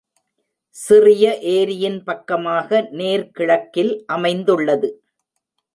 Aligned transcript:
சிறிய 0.75 1.25
ஏரியின் 1.51 1.99
பக்கமாக 2.03 2.81
நேர் 2.91 3.29
கிழக்கில் 3.31 3.93
அமைந்துள்ளது. 4.07 4.89